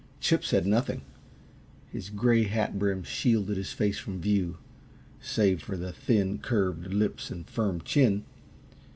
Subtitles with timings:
[0.19, 1.03] Chip said nothing.
[1.91, 4.57] His gray hat brim shielded his face from view,
[5.19, 8.25] save for the thin, curved lips and firm chin.